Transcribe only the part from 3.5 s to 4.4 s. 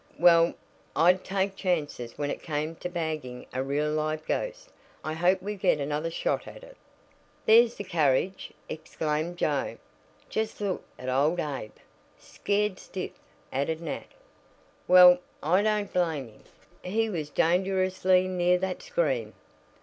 a real live